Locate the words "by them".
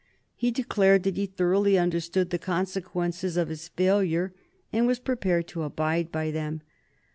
6.11-6.61